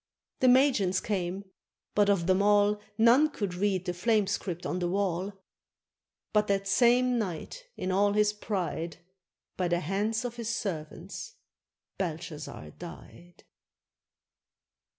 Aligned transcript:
The 0.39 0.47
magians 0.47 0.99
came, 0.99 1.45
but 1.93 2.09
of 2.09 2.25
them 2.25 2.41
all. 2.41 2.81
None 2.97 3.29
could 3.29 3.53
read 3.53 3.85
the 3.85 3.93
flame 3.93 4.25
script 4.25 4.65
on 4.65 4.79
the 4.79 4.87
wall. 4.89 5.31
But 6.33 6.47
that 6.47 6.67
same 6.67 7.19
night, 7.19 7.65
in 7.77 7.91
all 7.91 8.13
his 8.13 8.33
pride, 8.33 8.97
By 9.57 9.67
the 9.67 9.81
hands 9.81 10.25
of 10.25 10.37
his 10.37 10.49
servants 10.49 11.35
Belshazzar 11.99 12.71
died. 12.79 13.43